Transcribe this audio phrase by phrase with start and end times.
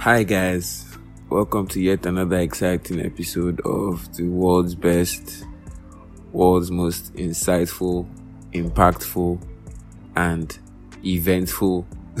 [0.00, 0.96] Hi, guys.
[1.28, 5.44] Welcome to yet another exciting episode of the world's best,
[6.32, 8.08] world's most insightful,
[8.54, 9.46] impactful,
[10.16, 10.58] and
[11.04, 11.86] eventful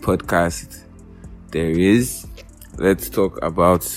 [0.00, 0.82] podcast
[1.52, 2.26] there is.
[2.78, 3.88] Let's talk about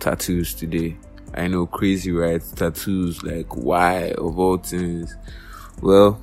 [0.00, 0.96] tattoos today.
[1.34, 2.42] I know crazy, right?
[2.56, 5.16] Tattoos, like why of all things?
[5.80, 6.20] Well,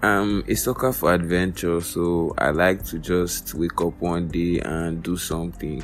[0.00, 5.02] I'm a sucker for adventure, so I like to just wake up one day and
[5.02, 5.82] do something.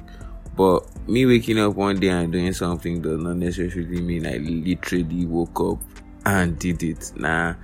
[0.56, 5.26] But me waking up one day and doing something does not necessarily mean I literally
[5.26, 5.82] woke up
[6.24, 7.12] and did it.
[7.16, 7.54] Nah,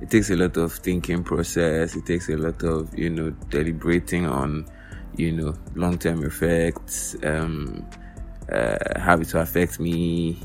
[0.00, 1.94] it takes a lot of thinking process.
[1.94, 4.66] It takes a lot of you know deliberating on
[5.16, 7.86] you know long term effects, um,
[8.50, 10.40] uh, how it will affect me,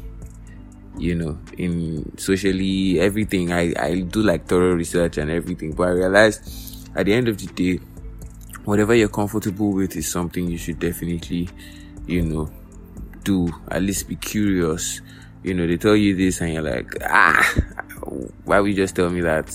[0.98, 3.52] you know, in socially, everything.
[3.52, 7.38] I, I do like thorough research and everything, but I realized at the end of
[7.38, 7.84] the day,
[8.64, 11.50] whatever you're comfortable with is something you should definitely,
[12.08, 12.50] you know,
[13.24, 13.50] do.
[13.70, 15.02] At least be curious.
[15.44, 17.44] You know, they tell you this and you're like, ah,
[18.46, 19.52] why would you just tell me that?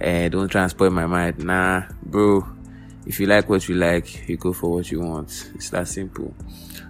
[0.00, 1.38] Eh, don't transport my mind.
[1.44, 2.57] Nah, bro.
[3.08, 5.50] If you like what you like, you go for what you want.
[5.54, 6.34] It's that simple.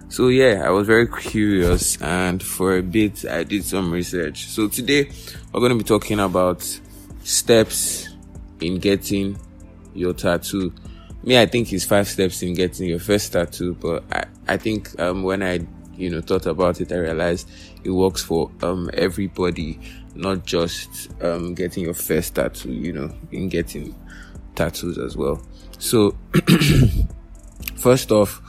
[0.09, 4.47] So yeah, I was very curious and for a bit I did some research.
[4.47, 5.09] So today
[5.53, 6.61] we're going to be talking about
[7.23, 8.09] steps
[8.59, 9.39] in getting
[9.93, 10.73] your tattoo.
[11.23, 14.99] Me, I think it's five steps in getting your first tattoo, but I, I think
[14.99, 15.61] um, when I
[15.95, 17.49] you know thought about it, I realized
[17.83, 19.79] it works for um, everybody,
[20.15, 22.73] not just um, getting your first tattoo.
[22.73, 23.95] You know, in getting
[24.59, 25.41] tattoos as well.
[25.77, 26.17] So
[27.77, 28.41] first off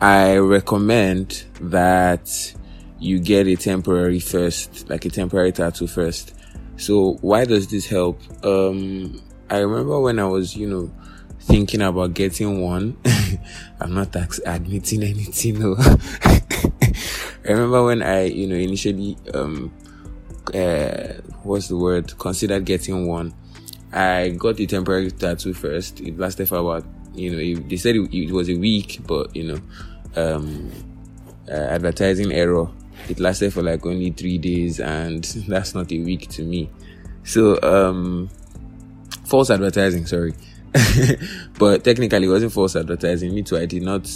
[0.00, 2.54] I recommend that
[2.98, 6.34] you get a temporary first, like a temporary tattoo first.
[6.76, 8.20] So why does this help?
[8.44, 10.92] Um, I remember when I was, you know,
[11.38, 12.96] thinking about getting one.
[13.80, 15.60] I'm not admitting anything.
[15.60, 15.76] No.
[15.78, 19.72] I remember when I, you know, initially, um,
[20.52, 21.12] uh,
[21.44, 22.18] what's the word?
[22.18, 23.34] Considered getting one.
[23.94, 26.00] I got the temporary tattoo first.
[26.00, 26.84] It lasted for about,
[27.14, 29.60] you know, they said it, it was a week, but you know,
[30.16, 30.70] um,
[31.48, 32.68] uh, advertising error.
[33.08, 36.70] It lasted for like only three days, and that's not a week to me.
[37.22, 38.30] So, um,
[39.26, 40.34] false advertising, sorry.
[41.58, 43.32] but technically, it wasn't false advertising.
[43.32, 43.56] Me too.
[43.56, 44.10] I did not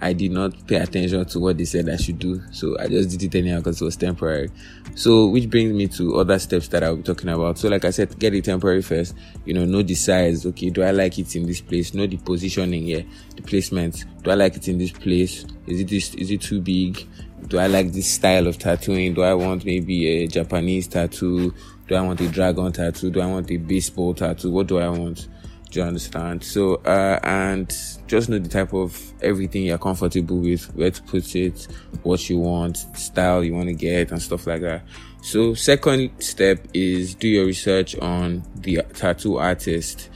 [0.00, 2.42] I did not pay attention to what they said I should do.
[2.52, 4.50] So I just did it anyhow because it was temporary.
[4.94, 7.58] So, which brings me to other steps that I'll be talking about.
[7.58, 9.14] So, like I said, get it temporary first.
[9.44, 10.44] You know, know the size.
[10.46, 11.94] Okay, do I like it in this place?
[11.94, 14.04] Know the positioning here, the placement.
[14.22, 15.44] Do I like it in this place?
[15.66, 17.06] Is it this, is it too big?
[17.48, 19.14] Do I like this style of tattooing?
[19.14, 21.54] Do I want maybe a Japanese tattoo?
[21.88, 23.10] Do I want a dragon tattoo?
[23.10, 24.50] Do I want a baseball tattoo?
[24.50, 25.28] What do I want?
[25.74, 26.44] Do you understand?
[26.44, 27.68] So, uh, and
[28.06, 31.66] just know the type of everything you're comfortable with, where to put it,
[32.04, 34.84] what you want, style you want to get, and stuff like that.
[35.20, 40.10] So, second step is do your research on the tattoo artist.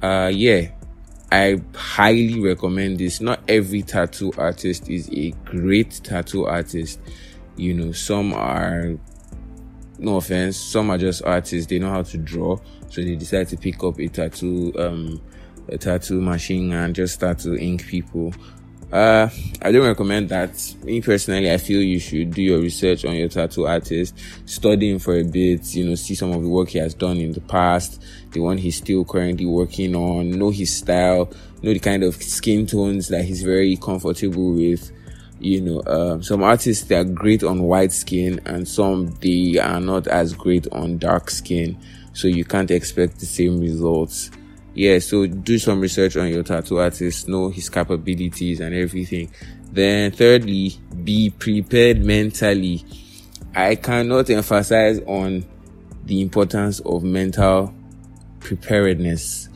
[0.00, 0.70] Uh, yeah,
[1.30, 3.20] I highly recommend this.
[3.20, 6.98] Not every tattoo artist is a great tattoo artist.
[7.56, 8.96] You know, some are
[9.98, 12.58] no offense, some are just artists, they know how to draw,
[12.92, 15.18] so they decide to pick up a tattoo, um,
[15.68, 18.34] a tattoo machine and just start to ink people.
[18.92, 19.30] Uh,
[19.62, 20.74] I don't recommend that.
[20.84, 24.14] Me personally, I feel you should do your research on your tattoo artist,
[24.44, 27.16] study him for a bit, you know, see some of the work he has done
[27.16, 31.32] in the past, the one he's still currently working on, know his style,
[31.62, 34.92] know the kind of skin tones that he's very comfortable with
[35.40, 39.80] you know um, some artists they are great on white skin and some they are
[39.80, 41.76] not as great on dark skin
[42.12, 44.30] so you can't expect the same results.
[44.74, 49.30] Yeah so do some research on your tattoo artist know his capabilities and everything.
[49.70, 50.74] Then thirdly
[51.04, 52.84] be prepared mentally.
[53.54, 55.44] I cannot emphasize on
[56.04, 57.74] the importance of mental
[58.40, 59.48] preparedness.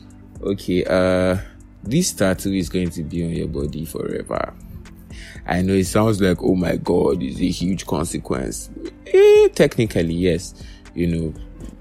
[0.42, 1.38] Okay uh
[1.82, 4.52] this tattoo is going to be on your body forever.
[5.46, 8.68] I know it sounds like, oh my God, it's a huge consequence.
[9.06, 10.54] Eh, technically, yes.
[10.94, 11.34] You know,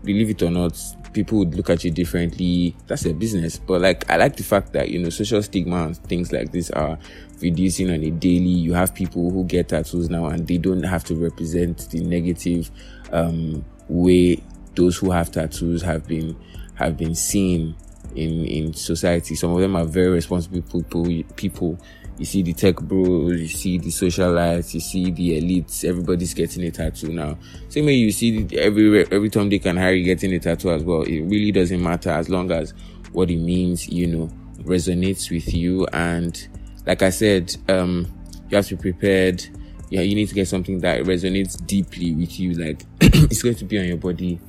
[0.06, 0.80] believe it or not,
[1.14, 2.76] people would look at you differently.
[2.88, 3.58] That's a business.
[3.58, 6.70] But like, I like the fact that, you know, social stigma and things like this
[6.72, 6.98] are
[7.42, 8.50] reducing on a daily.
[8.50, 12.70] You have people who get tattoos now and they don't have to represent the negative,
[13.12, 14.44] um, way
[14.76, 16.36] those who have tattoos have been,
[16.76, 17.76] have been seen
[18.16, 19.36] in, in society.
[19.36, 21.80] Some of them are very responsible people, people
[22.18, 25.84] you see the tech bros, you see the socialites, you see the elites.
[25.84, 27.38] Everybody's getting a tattoo now.
[27.70, 31.02] Same way you see every every time they can hire getting a tattoo as well.
[31.02, 32.74] It really doesn't matter as long as
[33.12, 34.30] what it means, you know,
[34.64, 36.48] resonates with you and
[36.86, 38.08] like I said, um,
[38.50, 39.46] you have to be prepared.
[39.90, 42.54] Yeah, you need to get something that resonates deeply with you.
[42.54, 44.40] Like it's going to be on your body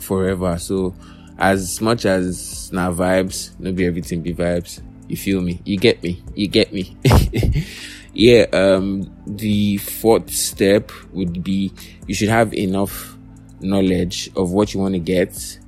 [0.00, 0.58] forever.
[0.58, 0.94] So
[1.38, 4.80] as much as now vibes, maybe everything be vibes.
[5.08, 5.60] You feel me?
[5.64, 6.22] You get me?
[6.34, 6.96] You get me?
[8.12, 11.72] yeah, um, the fourth step would be
[12.06, 13.16] you should have enough
[13.60, 15.58] knowledge of what you want to get,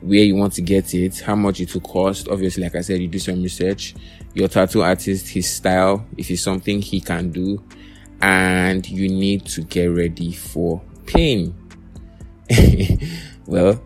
[0.00, 2.28] where you want to get it, how much it will cost.
[2.28, 3.94] Obviously, like I said, you do some research.
[4.34, 7.62] Your tattoo artist, his style, if it's something he can do,
[8.20, 11.54] and you need to get ready for pain.
[13.46, 13.82] well,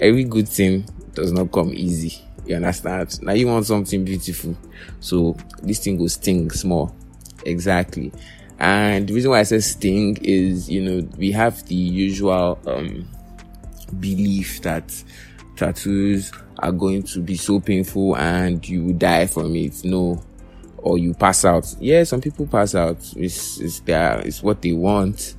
[0.00, 2.22] every good thing does not come easy.
[2.46, 3.22] You understand?
[3.22, 4.56] Now you want something beautiful.
[5.00, 6.94] So this thing will sting small.
[7.44, 8.12] Exactly.
[8.58, 13.08] And the reason why I say sting is, you know, we have the usual um,
[13.98, 15.02] belief that
[15.56, 19.84] tattoos are going to be so painful and you die from it.
[19.84, 20.22] No.
[20.78, 21.74] Or you pass out.
[21.78, 22.98] Yeah, some people pass out.
[23.16, 25.34] It's, it's it's what they want.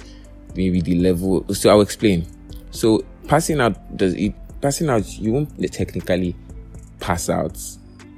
[0.56, 1.46] Maybe the level.
[1.54, 2.28] So I'll explain.
[2.72, 6.36] So passing out does it, passing out, you won't technically
[7.02, 7.60] pass out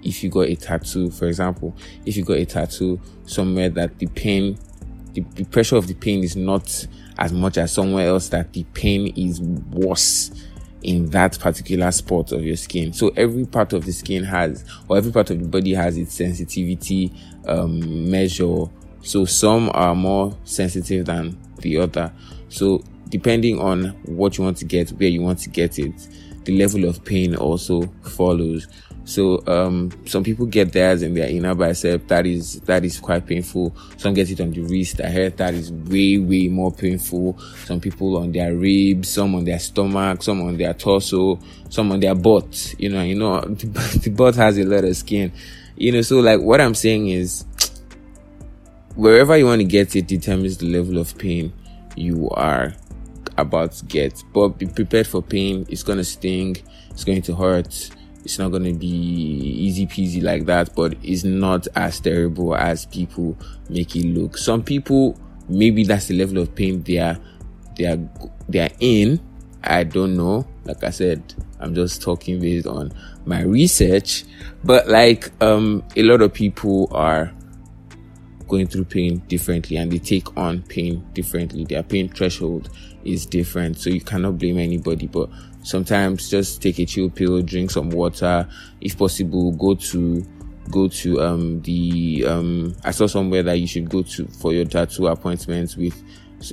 [0.04, 1.10] if you got a tattoo.
[1.10, 1.76] For example,
[2.06, 4.60] if you got a tattoo somewhere that the pain
[5.14, 6.88] the, the pressure of the pain is not
[7.18, 10.32] as much as somewhere else that the pain is worse
[10.82, 12.92] in that particular spot of your skin.
[12.92, 16.14] So every part of the skin has, or every part of the body has its
[16.14, 17.14] sensitivity
[17.48, 18.66] um, measure.
[19.02, 22.12] So some are more sensitive than the other.
[22.50, 26.08] So depending on what you want to get, where you want to get it,
[26.46, 28.68] the level of pain also follows.
[29.06, 32.08] So um, some people get theirs in their inner bicep.
[32.08, 33.76] That is that is quite painful.
[33.98, 35.02] Some get it on the wrist.
[35.02, 37.38] I heard that is way way more painful.
[37.66, 42.00] Some people on their ribs, some on their stomach, some on their torso, some on
[42.00, 42.76] their butt.
[42.78, 45.34] You know, you know the, the butt has a lot of skin.
[45.76, 47.44] You know, so like what I'm saying is,
[48.96, 51.52] wherever you want to get it determines the level of pain
[51.96, 52.74] you are
[53.38, 54.24] about to get.
[54.34, 55.66] But be prepared for pain.
[55.70, 56.58] It's gonna sting.
[56.92, 57.90] It's going to hurt
[58.24, 63.38] it's not to be easy peasy like that, but it's not as terrible as people
[63.70, 64.38] make it look.
[64.38, 65.20] Some people,
[65.50, 67.18] maybe that's the level of pain they are,
[67.76, 68.00] they are,
[68.48, 69.20] they are in.
[69.64, 70.48] I don't know.
[70.64, 71.22] Like I said,
[71.60, 72.94] I'm just talking based on
[73.26, 74.24] my research,
[74.64, 77.34] but like, um, a lot of people are
[78.48, 81.66] going through pain differently and they take on pain differently.
[81.66, 82.70] Their pain threshold
[83.06, 83.78] is different.
[83.78, 85.30] So you cannot blame anybody, but
[85.64, 88.48] sometimes just take a chill pill, drink some water.
[88.82, 90.26] If possible, go to
[90.72, 94.66] go to um the um I saw somewhere that you should go to for your
[94.66, 96.02] tattoo appointments with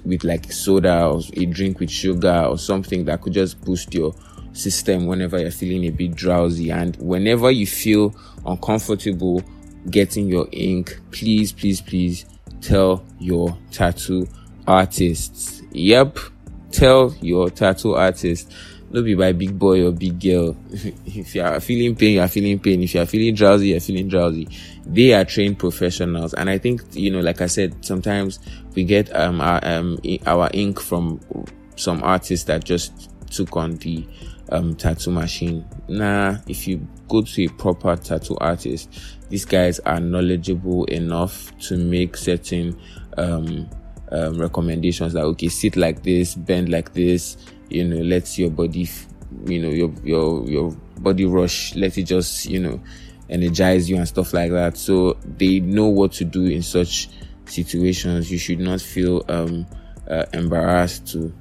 [0.05, 4.15] with like soda or a drink with sugar or something that could just boost your
[4.53, 8.15] system whenever you're feeling a bit drowsy and whenever you feel
[8.47, 9.43] uncomfortable
[9.91, 12.27] getting your ink please please please
[12.61, 14.27] tell your tattoo
[14.67, 16.19] artists yep
[16.71, 18.53] tell your tattoo artist
[18.91, 20.57] no be by big boy or big girl.
[21.07, 22.83] if you are feeling pain, you are feeling pain.
[22.83, 24.49] If you are feeling drowsy, you're feeling drowsy.
[24.85, 26.35] They are trained professionals.
[26.35, 28.41] And I think, you know, like I said, sometimes
[28.75, 31.21] we get, um, our, um, our ink from
[31.77, 34.05] some artists that just took on the,
[34.51, 35.65] um, tattoo machine.
[35.87, 38.91] Nah, if you go to a proper tattoo artist,
[39.29, 42.77] these guys are knowledgeable enough to make certain,
[43.17, 43.71] um,
[44.11, 47.37] um, recommendations that, okay, sit like this, bend like this,
[47.71, 48.89] you know let your body
[49.47, 52.81] you know your your your body rush let it just you know
[53.31, 54.77] energize you and stuff like that.
[54.77, 57.09] So they know what to do in such
[57.47, 58.31] situations.
[58.31, 59.67] You should not feel um
[60.11, 61.33] uh, embarrassed to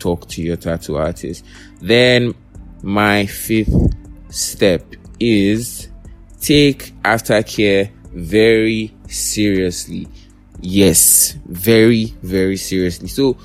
[0.00, 1.44] talk to your tattoo artist.
[1.80, 2.34] Then
[2.82, 3.94] my fifth
[4.30, 4.84] step
[5.20, 5.88] is
[6.40, 10.08] take aftercare very seriously
[10.60, 13.36] yes very very seriously so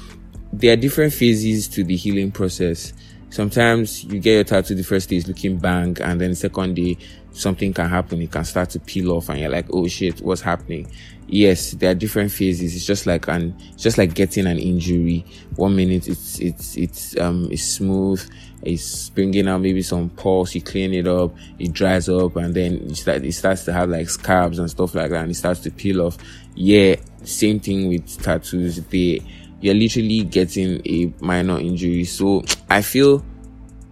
[0.54, 2.94] there are different phases to the healing process.
[3.32, 6.76] Sometimes you get your tattoo the first day is looking bang, and then the second
[6.76, 6.98] day
[7.32, 8.22] something can happen.
[8.22, 10.88] It can start to peel off, and you're like, "Oh shit, what's happening?"
[11.28, 12.76] Yes, there are different phases.
[12.76, 15.26] It's just like an, just like getting an injury.
[15.56, 18.24] One minute it's it's it's um it's smooth,
[18.66, 20.56] it's bringing out maybe some pulse.
[20.56, 23.90] You clean it up, it dries up, and then it, start, it starts to have
[23.90, 26.18] like scabs and stuff like that, and it starts to peel off.
[26.56, 28.82] Yeah, same thing with tattoos.
[28.84, 29.22] They
[29.64, 32.04] you're literally getting a minor injury.
[32.04, 33.24] So I feel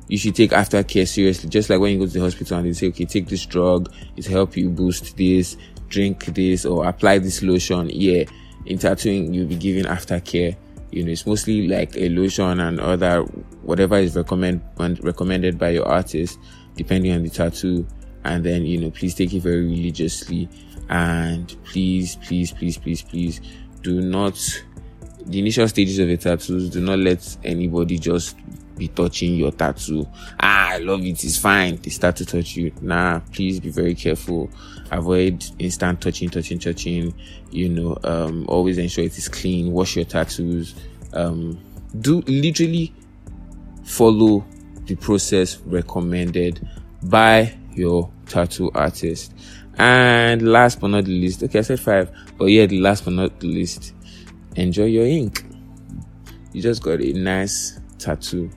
[0.09, 1.49] you should take aftercare seriously.
[1.49, 3.89] Just like when you go to the hospital and they say, okay, take this drug,
[4.17, 5.55] it help you boost this,
[5.87, 7.89] drink this, or apply this lotion.
[7.89, 8.25] Yeah,
[8.65, 10.57] in tattooing, you'll be given aftercare.
[10.91, 13.21] You know, it's mostly like a lotion and other
[13.63, 16.37] whatever is recommend recommended by your artist,
[16.75, 17.87] depending on the tattoo.
[18.23, 20.47] And then, you know, please take it very religiously
[20.91, 23.39] And please, please, please, please, please
[23.81, 24.37] do not,
[25.25, 28.35] the initial stages of the tattoos, do not let anybody just
[28.77, 30.07] be touching your tattoo.
[30.39, 31.23] Ah, I love it.
[31.23, 31.77] It's fine.
[31.77, 32.71] They start to touch you.
[32.81, 34.49] Nah, please be very careful.
[34.91, 37.13] Avoid instant touching, touching, touching.
[37.51, 39.71] You know, um, always ensure it is clean.
[39.71, 40.75] Wash your tattoos.
[41.13, 41.59] Um,
[41.99, 42.93] do literally
[43.83, 44.45] follow
[44.85, 46.67] the process recommended
[47.03, 49.33] by your tattoo artist.
[49.77, 53.39] And last but not least, okay, I said five, but yeah, the last but not
[53.39, 53.93] the least,
[54.55, 55.43] enjoy your ink.
[56.53, 58.51] You just got a nice tattoo.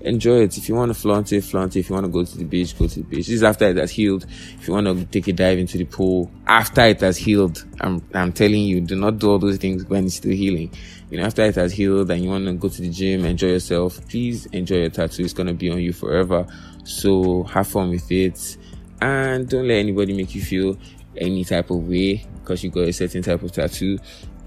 [0.00, 0.56] Enjoy it.
[0.56, 1.80] If you want to flaunt it, flaunt it.
[1.80, 3.26] If you want to go to the beach, go to the beach.
[3.26, 4.24] This is after it has healed.
[4.24, 8.02] If you want to take a dive into the pool after it has healed, I'm,
[8.14, 10.72] I'm telling you, do not do all those things when it's still healing.
[11.10, 13.48] You know, after it has healed and you want to go to the gym, enjoy
[13.48, 15.24] yourself, please enjoy your tattoo.
[15.24, 16.46] It's going to be on you forever.
[16.84, 18.56] So have fun with it
[19.00, 20.76] and don't let anybody make you feel
[21.16, 23.98] any type of way because you got a certain type of tattoo.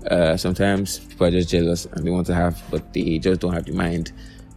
[0.10, 3.54] Uh, sometimes people are just jealous and they want to have, but they just don't
[3.54, 4.12] have the mind.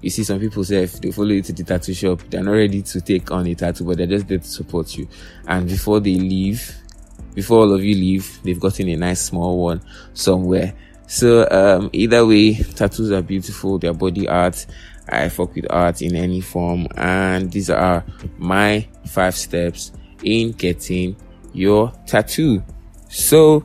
[0.04, 2.50] You see, some people say if they follow you to the tattoo shop, they're not
[2.50, 5.08] ready to take on a tattoo, but they're just there to support you.
[5.46, 6.76] And before they leave,
[7.34, 9.80] before all of you leave, they've gotten a nice small one
[10.12, 10.74] somewhere.
[11.06, 14.66] So, um, either way, tattoos are beautiful, they're body art.
[15.08, 18.04] I fuck with art in any form, and these are
[18.36, 19.90] my five steps
[20.22, 21.16] in getting
[21.54, 22.62] your tattoo.
[23.08, 23.64] So,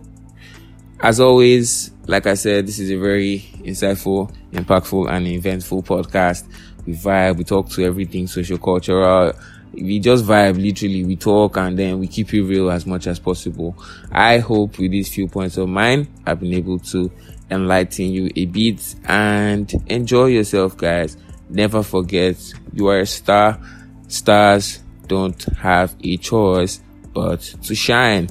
[1.02, 6.46] as always, like I said, this is a very insightful, impactful, and eventful podcast.
[6.86, 9.34] We vibe, we talk to everything social cultural.
[9.74, 11.06] We just vibe, literally.
[11.06, 13.76] We talk and then we keep it real as much as possible.
[14.12, 17.12] I hope with these few points of mine, I've been able to
[17.52, 21.18] enlighten you a bit and enjoy yourself, guys.
[21.50, 22.38] Never forget
[22.74, 23.60] you are a star.
[24.08, 26.82] Stars don't have a choice
[27.14, 28.30] but to shine.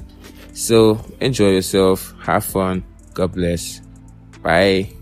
[0.53, 2.83] So enjoy yourself, have fun.
[3.13, 3.81] God bless.
[4.41, 4.98] Bye.